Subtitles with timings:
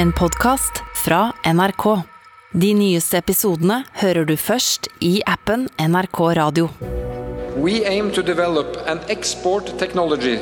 [0.00, 1.84] En podkast fra NRK.
[2.56, 6.70] De nyeste episodene hører du først i appen NRK Radio.
[7.60, 10.38] We aim to develop an export technology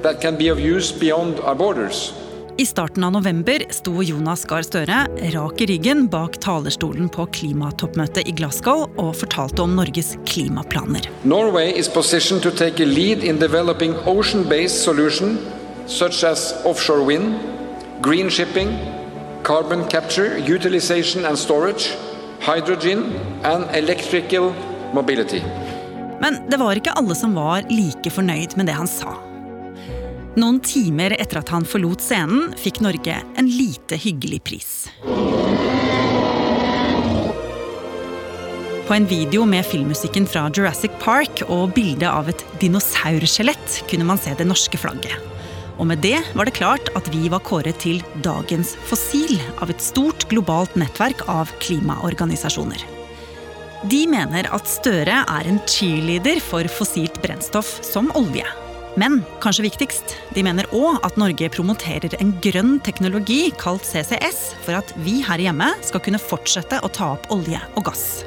[0.00, 2.14] that can be of use beyond our borders.
[2.56, 5.02] I starten av november sto Jonas Gahr Støre
[5.34, 11.10] rak i ryggen bak talerstolen på klimatoppmøtet i Glasgow og fortalte om Norges klimaplaner.
[11.28, 15.44] Norway is positioned to take a lead in developing ocean-based solutions
[15.84, 17.36] such as offshore wind,
[18.00, 18.72] green shipping,
[19.42, 21.96] carbon capture, utilization and storage,
[22.40, 23.12] hydrogen
[23.42, 24.52] and electrical
[24.92, 25.42] mobility.
[26.20, 29.16] Men det var ikke alle som var like fornøyd med det han sa.
[30.38, 34.70] Noen timer etter at han forlot scenen, fikk Norge en lite hyggelig pris.
[38.86, 44.20] På en video med filmmusikken fra Jurassic Park og bilde av et dinosaurskjelett kunne man
[44.20, 45.31] se det norske flagget.
[45.80, 49.82] Og med det var det klart at vi var kåret til dagens fossil av et
[49.82, 52.82] stort globalt nettverk av klimaorganisasjoner.
[53.90, 58.46] De mener at Støre er en cheerleader for fossilt brennstoff som olje.
[59.00, 64.76] Men kanskje viktigst, de mener òg at Norge promoterer en grønn teknologi kalt CCS for
[64.78, 68.22] at vi her hjemme skal kunne fortsette å ta opp olje og gass.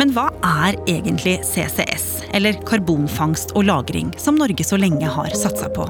[0.00, 5.68] Men hva er egentlig CCS, eller karbonfangst og -lagring, som Norge så lenge har satsa
[5.68, 5.84] på?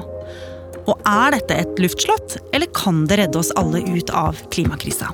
[0.83, 5.13] Og er dette et luftslott, eller kan det redde oss alle ut av klimakrisa?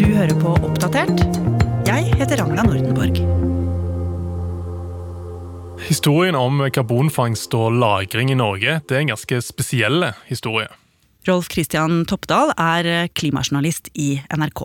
[0.00, 1.28] Du hører på Oppdatert.
[1.84, 3.20] Jeg heter Ragna Nordenborg.
[5.92, 10.72] Historien om karbonfangst og -lagring i Norge det er en ganske spesiell historie.
[11.30, 14.64] Rolf Christian Toppdal er klimajournalist i NRK.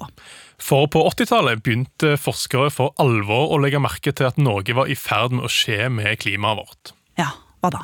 [0.61, 4.97] For på 80-tallet begynte forskere for alvor å legge merke til at Norge var i
[4.97, 6.95] ferd med å skje med klimaet vårt.
[7.19, 7.83] Ja, hva da?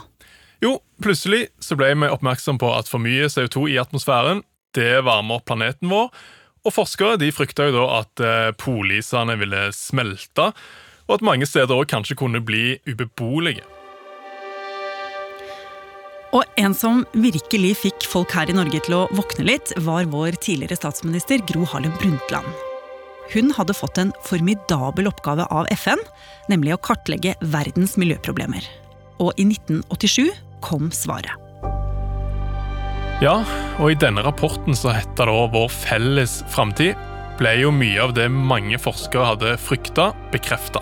[0.62, 4.44] Jo, plutselig så ble vi oppmerksom på at for mye CO2 i atmosfæren
[4.78, 6.10] det varmer opp planeten vår.
[6.62, 10.52] Og forskere de frykta jo da at eh, polisene ville smelte,
[11.10, 13.66] og at mange steder også kanskje kunne bli ubeboelige.
[16.32, 20.38] Og en som virkelig fikk folk her i Norge til å våkne litt, var vår
[20.40, 22.48] tidligere statsminister Gro Harlem Brundtland.
[23.32, 26.00] Hun hadde fått en formidabel oppgave av FN,
[26.52, 28.64] nemlig å kartlegge verdens miljøproblemer.
[29.24, 30.32] Og i 1987
[30.64, 31.36] kom svaret.
[33.22, 33.42] Ja,
[33.78, 36.96] og i denne rapporten så heter det Vår felles framtid,
[37.38, 40.82] ble jo mye av det mange forskere hadde frykta, bekrefta.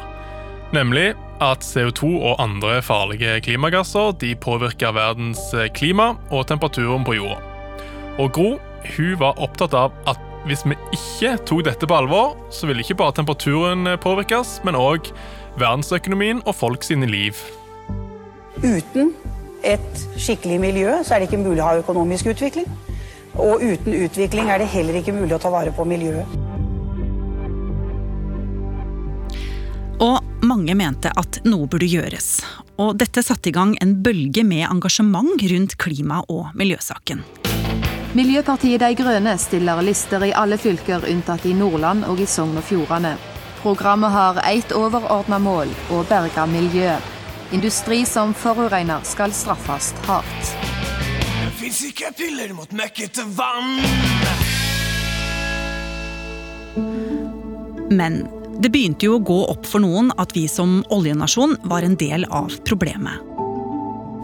[0.76, 1.12] Nemlig
[1.42, 5.42] at CO2 og andre farlige klimagasser de påvirker verdens
[5.76, 7.40] klima og temperaturen på jorda.
[8.20, 8.50] Og Gro
[8.98, 12.98] hun var opptatt av at hvis vi ikke tok dette på alvor, så ville ikke
[13.00, 15.12] bare temperaturen påvirkes, men òg
[15.60, 17.36] verdensøkonomien og folk sine liv.
[18.64, 19.14] Uten
[19.68, 22.70] et skikkelig miljø så er det ikke mulig å ha økonomisk utvikling.
[23.40, 26.40] Og uten utvikling er det heller ikke mulig å ta vare på miljøet.
[30.00, 32.40] Og mange mente at noe burde gjøres.
[32.80, 37.24] Og dette satte i gang en bølge med engasjement rundt klima- og miljøsaken.
[38.18, 42.66] Miljøpartiet De Grønne stiller lister i alle fylker unntatt i Nordland og i Sogn og
[42.66, 43.14] Fjordane.
[43.62, 47.16] Programmet har ett overordna mål å berge miljøet.
[47.52, 50.56] Industri som forurenser skal straffes hardt.
[51.44, 53.80] Det fins ikke piller mot møkkete vann.
[57.90, 58.24] Men
[58.60, 62.26] det begynte jo å gå opp for noen at vi som oljenasjon var en del
[62.28, 63.24] av problemet.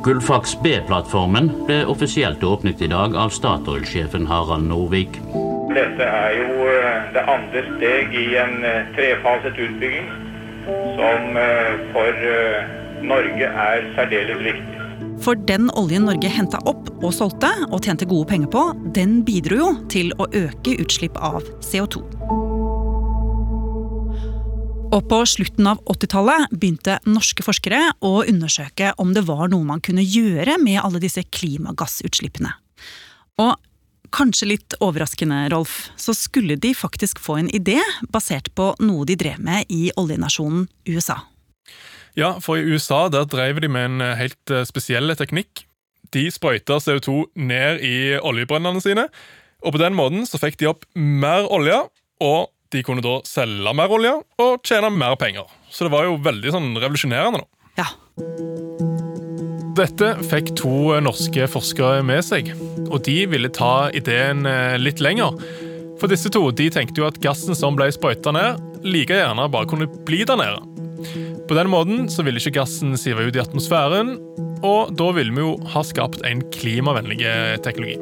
[0.05, 5.17] Gullfaks B-plattformen ble offisielt åpnet i dag av Statoil-sjefen Harald Norvik.
[5.73, 10.11] Dette er jo eh, det andre steg i en eh, trefaset utbygging
[10.99, 12.21] som eh, for
[13.05, 14.71] Norge er særdeles viktig.
[15.25, 18.65] For den oljen Norge henta opp og solgte og tjente gode penger på,
[18.97, 22.03] den bidro jo til å øke utslipp av CO2.
[24.95, 29.81] Og på slutten av 80-tallet begynte norske forskere å undersøke om det var noe man
[29.83, 32.53] kunne gjøre med alle disse klimagassutslippene.
[33.43, 33.57] Og
[34.15, 39.19] kanskje litt overraskende, Rolf, så skulle de faktisk få en idé basert på noe de
[39.19, 41.19] drev med i oljenasjonen USA.
[42.15, 45.65] Ja, for i USA der drev de med en helt spesiell teknikk.
[46.15, 49.09] De sprøyta CO2 ned i oljebrønnene sine,
[49.59, 51.83] og på den måten så fikk de opp mer olje,
[52.23, 55.45] og de kunne da selge mer olje og tjene mer penger.
[55.69, 57.43] Så det var jo veldig sånn revolusjonerende.
[57.43, 57.83] da.
[57.83, 57.87] Ja.
[59.75, 62.53] Dette fikk to norske forskere med seg,
[62.87, 64.47] og de ville ta ideen
[64.79, 65.35] litt lenger.
[65.99, 69.67] For disse to de tenkte jo at gassen som ble sprøyta ned, like gjerne bare
[69.67, 70.63] kunne bli der nede.
[71.45, 74.15] På den måten så ville ikke gassen sive ut i atmosfæren,
[74.65, 77.19] og da ville vi jo ha skapt en klimavennlig
[77.67, 77.99] teknologi.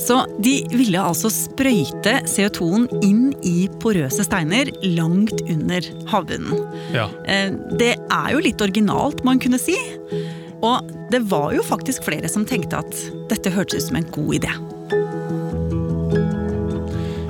[0.00, 6.62] Så de ville altså sprøyte CO2-en inn i porøse steiner langt under havbunnen.
[6.94, 7.08] Ja.
[7.28, 9.76] Eh, Det er jo litt originalt, man kunne si.
[10.64, 12.96] Og det var jo faktisk flere som tenkte at
[13.30, 14.52] dette hørtes ut som en god idé.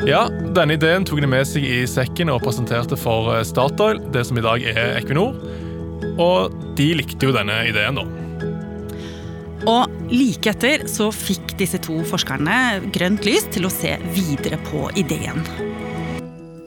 [0.08, 0.24] Ja,
[0.56, 4.38] Denne ideen tok de med seg i sekken og presenterte for eh, Statoil, det som
[4.40, 5.36] i dag er Equinor.
[6.20, 8.06] Og de likte jo denne ideen, da.
[9.68, 14.86] Og like etter så fikk disse to forskerne grønt lys til å se videre på
[14.96, 15.42] ideen.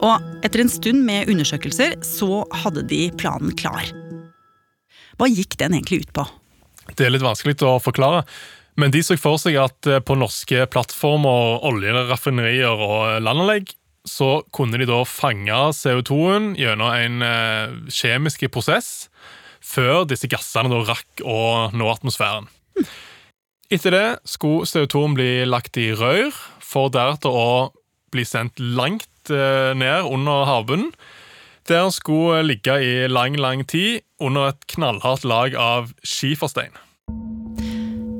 [0.04, 3.88] Og etter en stund med undersøkelser så hadde de planen klar.
[5.18, 6.26] Hva gikk den egentlig ut på?
[6.94, 8.22] Det er litt vanskelig å forklare.
[8.78, 13.70] Men de så for seg at eh, på norske plattformer, oljeraffinerier og landanlegg,
[14.04, 19.06] så kunne de da fange CO2-en gjennom en eh, kjemisk prosess
[19.64, 22.50] før disse gassene da rakk å nå atmosfæren.
[23.72, 27.72] Etter det skulle CO2-en bli lagt i rør, for deretter å
[28.14, 30.92] bli sendt langt eh, ned under havbunnen.
[31.64, 36.76] Der skulle ligge i lang, lang tid under et knallhardt lag av skiferstein.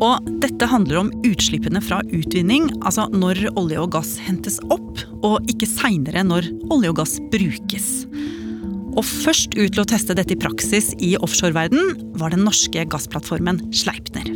[0.05, 5.45] Og dette handler om utslippene fra utvinning, altså når olje og gass hentes opp, og
[5.53, 7.91] ikke seinere når olje og gass brukes.
[8.95, 13.59] Og først ut til å teste dette i praksis i offshoreverden var den norske gassplattformen
[13.75, 14.29] Sleipner.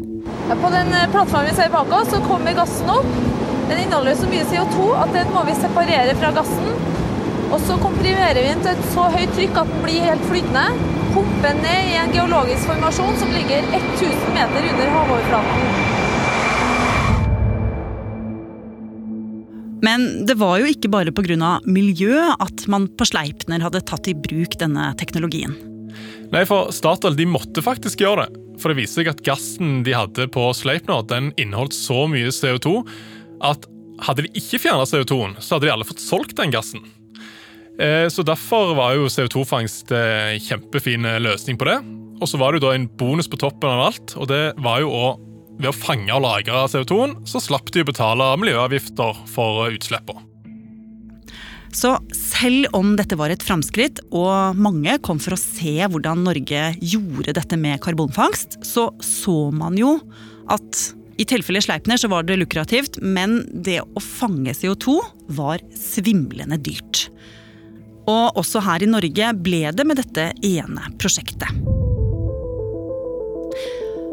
[0.48, 3.06] På den eh, plattformen vi ser bak oss, så kommer gassen opp.
[3.68, 6.72] Den inneholder så mye CO2 at den må vi separere fra gassen.
[7.48, 10.64] Og så komprimerer vi den til et så høyt trykk at den blir helt flytende.
[11.14, 15.87] Pumper ned i en geologisk formasjon som ligger 1000 meter under havoverflaten.
[19.84, 21.60] Men det var jo ikke bare pga.
[21.66, 25.54] miljø at man på Sleipner hadde tatt i bruk denne teknologien.
[26.32, 28.44] Nei, for Statoil de måtte faktisk gjøre det.
[28.58, 32.82] For det viser seg at gassen de hadde på Sleipner, den inneholdt så mye CO2
[33.46, 33.68] at
[34.02, 36.82] hadde de ikke fjerna CO2-en, så hadde de alle fått solgt den gassen.
[37.78, 41.78] Eh, Så Derfor var jo CO2-fangst en kjempefin løsning på det.
[42.18, 44.80] Og så var det jo da en bonus på toppen av alt, og det var
[44.82, 45.06] jo å
[45.58, 50.24] ved å fange og lagre CO2-en, så slapp de å betale miljøavgifter for utslippene.
[51.74, 56.62] Så selv om dette var et framskritt, og mange kom for å se hvordan Norge
[56.80, 59.98] gjorde dette med karbonfangst, så så man jo
[60.48, 60.80] at
[61.18, 64.96] i tilfellet Sleipner så var det lukrativt, men det å fange CO2
[65.36, 67.08] var svimlende dyrt.
[68.08, 71.50] Og også her i Norge ble det med dette ene prosjektet.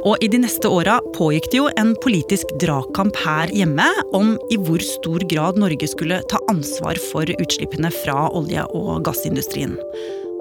[0.06, 4.58] Og i de neste åra pågikk det jo en politisk dragkamp her hjemme om i
[4.62, 9.74] hvor stor grad Norge skulle ta ansvar for utslippene fra olje- og gassindustrien.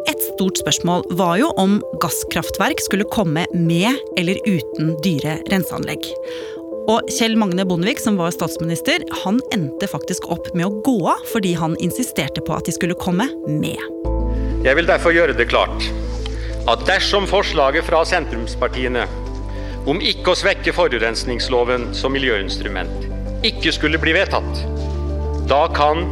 [0.05, 6.13] Et stort spørsmål var jo om gasskraftverk skulle komme med eller uten dyre renseanlegg.
[6.93, 11.25] Og Kjell Magne Bondevik, som var statsminister, han endte faktisk opp med å gå av
[11.33, 13.81] fordi han insisterte på at de skulle komme med.
[14.65, 15.89] Jeg vil derfor gjøre det klart
[16.69, 19.09] at dersom forslaget fra sentrumspartiene
[19.91, 23.11] om ikke å svekke forurensningsloven som miljøinstrument
[23.45, 24.63] ikke skulle bli vedtatt,
[25.51, 26.07] da kan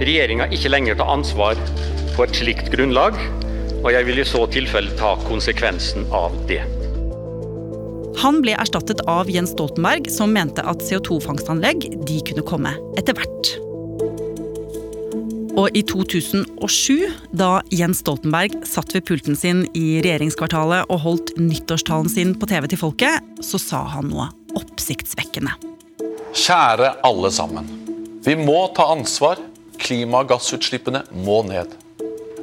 [0.00, 1.60] regjeringa ikke lenger ta ansvar
[2.14, 3.18] på et slikt grunnlag,
[3.82, 6.62] og jeg vil i så tilfelle ta konsekvensen av det.
[8.18, 13.67] Han ble erstattet av Jens Stoltenberg, som mente at CO2-fangstanlegg de kunne komme etter hvert.
[15.58, 22.10] Og i 2007, da Jens Stoltenberg satt ved pulten sin i regjeringskvartalet og holdt nyttårstalen
[22.12, 25.56] sin på TV til folket, så sa han noe oppsiktsvekkende.
[26.30, 27.66] Kjære alle sammen.
[28.22, 29.42] Vi må ta ansvar.
[29.82, 31.74] Klimagassutslippene må ned.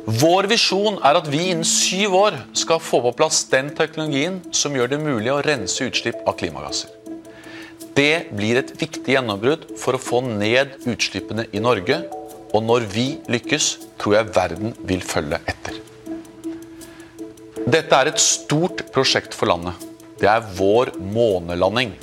[0.06, 4.76] Vår visjon er at vi innen syv år skal få på plass den teknologien som
[4.76, 6.92] gjør det mulig å rense utslipp av klimagasser.
[7.96, 12.02] Det blir et viktig gjennombrudd for å få ned utslippene i Norge.
[12.56, 13.66] Og når vi lykkes,
[14.00, 15.82] tror jeg verden vil følge etter.
[17.66, 19.76] Dette er et stort prosjekt for landet.
[20.22, 21.96] Det er vår månelanding.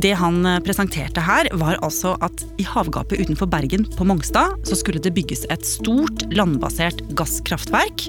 [0.00, 4.78] Det han eh, presenterte her, var altså at i havgapet utenfor Bergen på Mongstad så
[4.78, 8.06] skulle det bygges et stort landbasert gasskraftverk.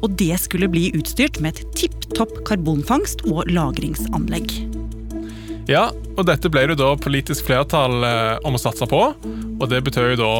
[0.00, 4.73] Og det skulle bli utstyrt med et tipp topp karbonfangst og lagringsanlegg.
[5.70, 9.00] Ja, og dette ble det da politisk flertall eh, om å satse på.
[9.24, 10.34] Og det betød jo da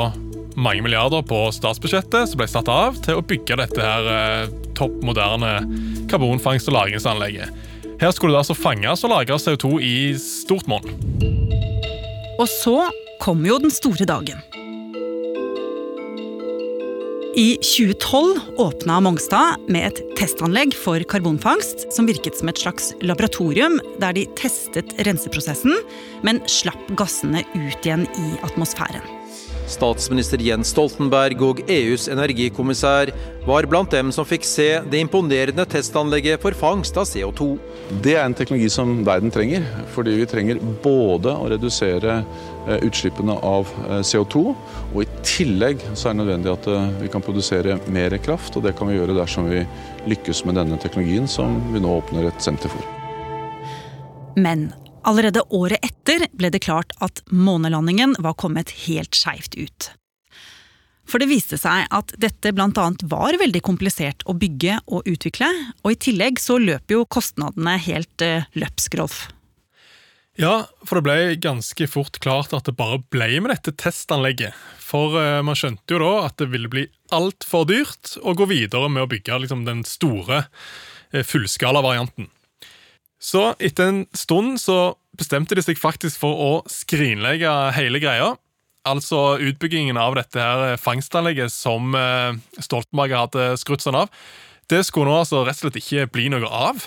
[0.55, 5.01] mange milliarder på statsbudsjettet som ble satt av til å bygge dette her eh, topp
[5.07, 5.57] moderne
[6.13, 7.63] karbonfangst- og lagringsanlegget.
[8.03, 10.85] Her skulle det altså fanges og lagres CO2 i stort monn.
[12.35, 12.77] Og så
[13.23, 14.43] kom jo den store dagen.
[17.37, 23.81] I 2012 åpna Mongstad med et testanlegg for karbonfangst som virket som et slags laboratorium
[23.99, 25.75] der de testet renseprosessen,
[26.23, 29.24] men slapp gassene ut igjen i atmosfæren.
[29.75, 33.11] Statsminister Jens Stoltenberg og EUs energikommissær
[33.45, 37.49] var blant dem som fikk se det imponerende testanlegget for fangst av CO2.
[38.05, 43.37] Det er en teknologi som verden trenger, fordi vi trenger både å redusere eh, utslippene
[43.45, 44.45] av eh, CO2,
[44.95, 48.57] og i tillegg så er det nødvendig at eh, vi kan produsere mer kraft.
[48.57, 49.65] og Det kan vi gjøre dersom vi
[50.09, 52.89] lykkes med denne teknologien som vi nå åpner et senter for.
[54.35, 54.73] Men
[55.05, 59.91] Allerede året etter ble det klart at månelandingen var kommet helt skeivt ut.
[61.05, 62.87] For det viste seg at dette bl.a.
[63.13, 65.51] var veldig komplisert å bygge og utvikle,
[65.85, 69.19] og i tillegg så løp jo kostnadene helt uh, løpsk, Rolf.
[70.41, 74.57] Ja, for det ble ganske fort klart at det bare ble med dette testanlegget.
[74.81, 78.89] For uh, man skjønte jo da at det ville bli altfor dyrt å gå videre
[78.89, 82.33] med å bygge liksom, den store uh, fullskala-varianten.
[83.25, 88.35] Så etter en stund så bestemte de seg faktisk for å skrinlegge hele greia.
[88.85, 94.13] Altså utbyggingen av dette her fangstanlegget som eh, Stoltenberg hadde skrutt sånn av.
[94.69, 96.85] Det skulle nå altså rett og slett ikke bli noe av.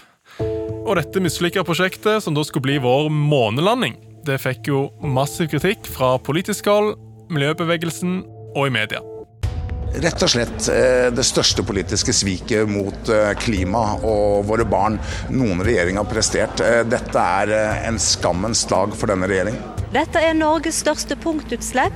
[0.87, 5.89] Og dette mislykka prosjektet, som da skulle bli vår månelanding, det fikk jo massiv kritikk
[5.89, 6.95] fra politisk hold,
[7.33, 8.21] miljøbevegelsen
[8.53, 9.01] og i media.
[9.95, 14.99] Rett og slett eh, det største politiske sviket mot eh, klima og våre barn
[15.31, 16.61] noen regjering har prestert.
[16.61, 17.53] Eh, dette er
[17.87, 19.63] en skammens dag for denne regjeringen.
[19.87, 21.95] Dette er Norges største punktutslipp,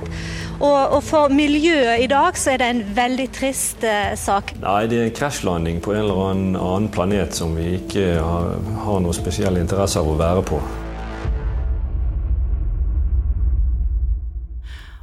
[0.64, 3.84] og, for miljøet i dag så er det en veldig trist
[4.16, 4.54] sak.
[4.62, 8.54] Nei, Det er en krasjlanding på en eller annen planet som vi ikke har,
[8.86, 10.62] har noe spesiell interesse av å være på.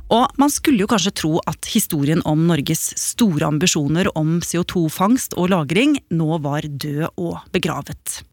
[0.10, 5.52] Og man skulle jo kanskje tro at historien om Norges store ambisjoner om CO2-fangst og
[5.52, 8.24] -lagring nå var død og begravet.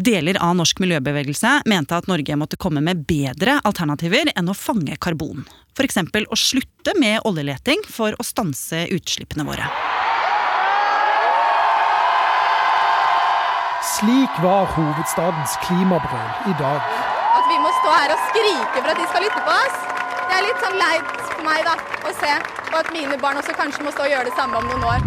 [0.00, 4.96] Deler av norsk miljøbevegelse mente at Norge måtte komme med bedre alternativer enn å fange
[4.96, 5.44] karbon.
[5.76, 5.98] F.eks.
[6.24, 9.68] å slutte med oljeleting for å stanse utslippene våre.
[14.00, 16.80] Slik var hovedstadens klimabrøl i dag.
[17.36, 19.99] At vi må stå her og skrike for at de skal lytte på oss?
[20.40, 21.72] Det er litt sånn leit for meg da,
[22.08, 22.28] å se
[22.70, 25.02] og at mine barn også kanskje må stå og gjøre det samme om noen år.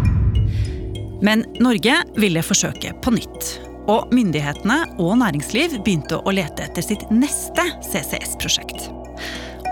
[1.26, 3.48] Men Norge ville forsøke på nytt.
[3.90, 8.86] Og myndighetene og næringsliv begynte å lete etter sitt neste CCS-prosjekt.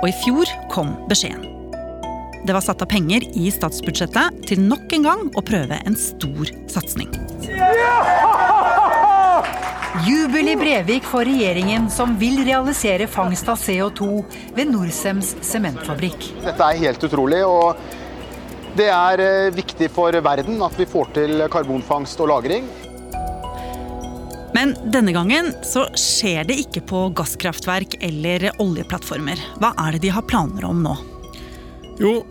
[0.01, 1.47] Og i fjor kom beskjeden.
[2.43, 6.51] Det var satt av penger i statsbudsjettet til nok en gang å prøve en stor
[6.75, 7.15] satsing.
[10.03, 14.07] Jubel i Brevik for regjeringen som vil realisere fangst av CO2
[14.57, 16.25] ved Norcems sementfabrikk.
[16.43, 17.43] Dette er helt utrolig.
[17.47, 17.79] og
[18.75, 22.67] Det er eh, viktig for verden at vi får til karbonfangst og -lagring.
[24.55, 29.39] Men denne gangen så skjer det ikke på gasskraftverk eller oljeplattformer.
[29.61, 30.97] Hva er det de har planer om nå?
[32.01, 32.25] Jo,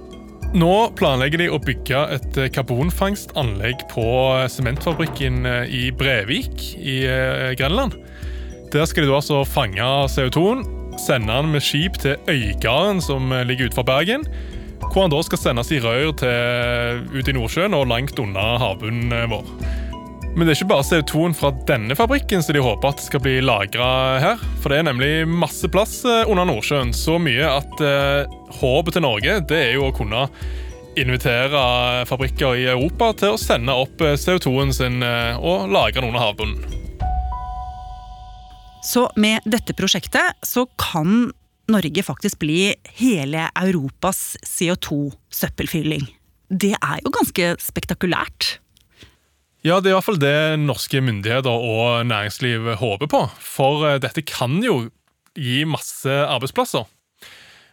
[0.58, 4.06] nå planlegger de å bygge et eh, karbonfangstanlegg på
[4.36, 7.02] eh, sementfabrikken eh, i Brevik i
[7.60, 7.96] Grenland.
[8.72, 10.66] Der skal de altså fange CO2-en,
[11.00, 14.26] sende den med skip til Øygarden, som ligger utenfor Bergen.
[14.82, 19.32] Hvor han da skal sendes i rør til, ut i Nordsjøen og langt unna havbunnen
[19.32, 19.48] vår.
[20.32, 23.40] Men det er ikke bare CO2-en fra denne fabrikken som de håper at skal bli
[23.44, 23.88] lagra
[24.24, 24.44] her.
[24.64, 26.94] For det er nemlig masse plass eh, under Nordsjøen.
[26.96, 30.30] Så mye at eh, håpet til Norge det er jo å kunne
[31.00, 36.12] invitere fabrikker i Europa til å sende opp eh, CO2-en sin eh, og lagre den
[36.12, 36.80] under havbunnen.
[38.88, 41.30] Så med dette prosjektet så kan
[41.72, 42.72] Norge faktisk bli
[43.04, 46.08] hele Europas CO2-søppelfylling.
[46.50, 48.61] Det er jo ganske spektakulært.
[49.62, 53.22] Ja, det er i hvert fall det norske myndigheter og næringsliv håper på.
[53.38, 54.88] For eh, dette kan jo
[55.38, 56.88] gi masse arbeidsplasser.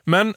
[0.09, 0.35] Men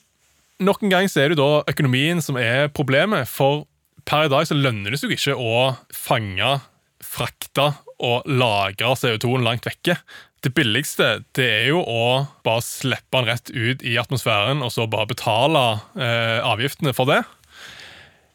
[0.63, 3.27] nok en gang så er det da økonomien som er problemet.
[3.27, 3.65] For
[4.08, 6.55] per i dag så lønner det seg ikke å fange,
[7.03, 9.98] frakte og lagre CO2-en langt vekke.
[10.41, 12.05] Det billigste det er jo å
[12.46, 15.65] bare slippe den rett ut i atmosfæren og så bare betale
[16.00, 17.20] eh, avgiftene for det.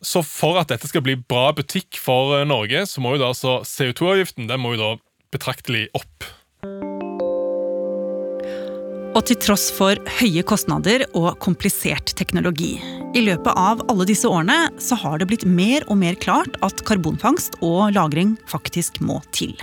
[0.05, 3.33] Så for at dette skal bli bra butikk for eh, Norge, så må jo da
[3.33, 4.91] altså CO2-avgiften den må jo da
[5.35, 6.27] betraktelig opp.
[9.17, 12.75] Og til tross for høye kostnader og komplisert teknologi.
[13.17, 16.85] I løpet av alle disse årene så har det blitt mer og mer klart at
[16.85, 19.57] karbonfangst og -lagring faktisk må til.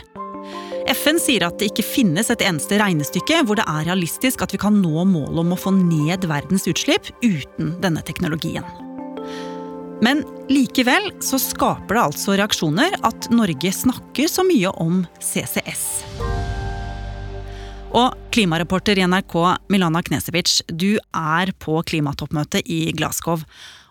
[0.90, 4.58] FN sier at det ikke finnes et eneste regnestykke hvor det er realistisk at vi
[4.58, 8.66] kan nå målet om å få ned verdens utslipp uten denne teknologien.
[10.02, 15.86] Men likevel så skaper det altså reaksjoner at Norge snakker så mye om CCS.
[17.94, 19.38] Og klimareporter i NRK
[19.70, 23.44] Milana Knesevic, du er på klimatoppmøtet i Glasgow.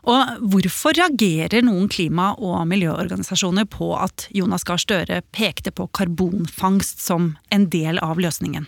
[0.03, 7.05] Og hvorfor reagerer noen klima- og miljøorganisasjoner på at Jonas Gahr Støre pekte på karbonfangst
[7.05, 8.67] som en del av løsningen?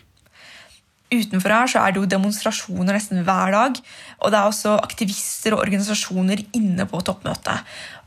[1.15, 3.81] Utenfor her så er det jo demonstrasjoner nesten hver dag.
[4.21, 7.65] Og det er også aktivister og organisasjoner inne på toppmøtet.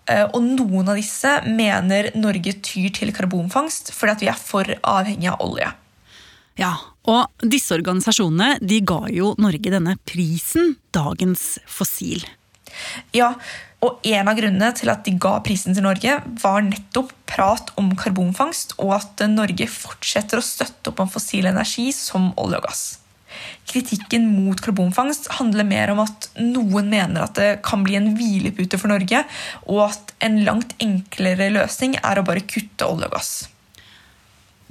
[0.07, 4.77] Eh, og noen av disse mener Norge tyr til karbonfangst fordi at vi er for
[4.87, 5.71] avhengig av olje.
[6.57, 6.73] Ja,
[7.07, 12.23] og disse organisasjonene de ga jo Norge denne prisen, dagens fossil.
[13.15, 13.33] Ja,
[13.85, 17.91] og en av grunnene til at de ga prisen til Norge, var nettopp prat om
[17.99, 22.85] karbonfangst, og at Norge fortsetter å støtte opp om fossil energi som olje og gass.
[23.67, 28.79] Kritikken mot karbonfangst handler mer om at noen mener at det kan bli en hvilepute
[28.81, 29.21] for Norge,
[29.67, 33.33] og at en langt enklere løsning er å bare kutte olje og gass.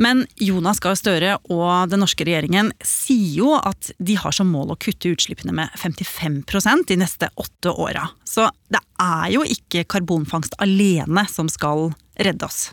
[0.03, 4.75] Men Jonas Gahr Støre og den norske regjeringen sier jo at de har som mål
[4.75, 8.09] å kutte utslippene med 55% de neste åtte åra.
[8.29, 12.71] Så det er jo ikke karbonfangst alene som skal redde oss.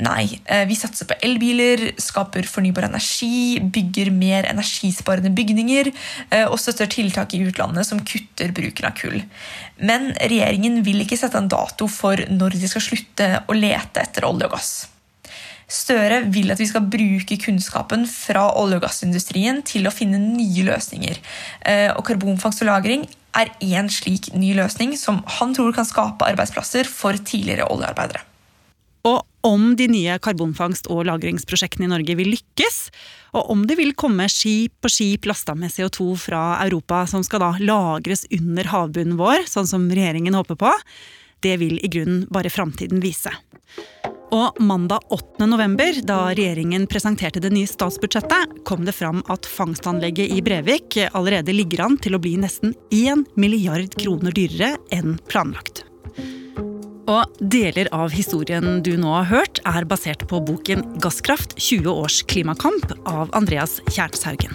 [0.00, 6.56] Nei, eh, vi satser på elbiler, skaper fornybar energi, bygger mer energisparende bygninger eh, og
[6.60, 9.18] støtter tiltak i utlandet som kutter bruken av kull.
[9.76, 14.28] Men regjeringen vil ikke sette en dato for når de skal slutte å lete etter
[14.28, 14.72] olje og gass.
[15.90, 20.62] Støre vil at vi skal bruke kunnskapen fra olje- og gassindustrien til å finne nye
[20.68, 21.16] løsninger.
[21.66, 26.22] Eh, og karbonfangst og -lagring er én slik ny løsning som han tror kan skape
[26.22, 28.22] arbeidsplasser for tidligere oljearbeidere.
[29.04, 32.90] Og om de nye karbonfangst- og lagringsprosjektene i Norge vil lykkes,
[33.34, 37.40] og om det vil komme skip og skip lasta med CO2 fra Europa som skal
[37.40, 40.70] da lagres under havbunnen vår, sånn som regjeringen håper på,
[41.42, 43.32] det vil i grunnen bare framtiden vise.
[44.30, 45.46] Og mandag 8.
[45.50, 51.54] november, da regjeringen presenterte det nye statsbudsjettet, kom det fram at fangstanlegget i Brevik allerede
[51.56, 55.82] ligger an til å bli nesten 1 milliard kroner dyrere enn planlagt.
[57.10, 62.22] Og deler av historien du nå har hørt, er basert på boken 'Gasskraft 20 års
[62.30, 64.54] klimakamp' av Andreas Kjernshaugen.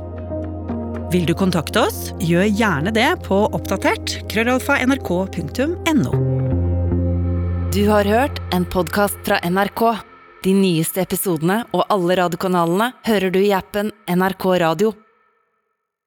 [1.11, 6.13] Vil du kontakte oss, gjør gjerne det på oppdatert krøllalfa nrk.no.
[7.75, 9.83] Du har hørt en podkast fra NRK.
[10.45, 14.93] De nyeste episodene og alle radiokanalene hører du i appen NRK Radio.